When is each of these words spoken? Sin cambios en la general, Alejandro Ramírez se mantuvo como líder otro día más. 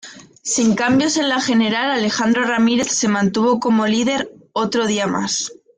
Sin 0.41 0.73
cambios 0.73 1.17
en 1.17 1.29
la 1.29 1.39
general, 1.39 1.91
Alejandro 1.91 2.43
Ramírez 2.43 2.87
se 2.87 3.07
mantuvo 3.07 3.59
como 3.59 3.85
líder 3.85 4.31
otro 4.51 4.87
día 4.87 5.05
más. 5.05 5.51